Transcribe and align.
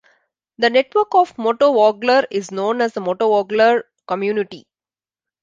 The 0.57 0.71
network 0.71 1.13
of 1.13 1.35
motovloggers 1.35 2.25
is 2.31 2.49
known 2.49 2.81
as 2.81 2.93
the 2.93 3.01
motovlogger 3.01 3.83
community. 4.07 4.65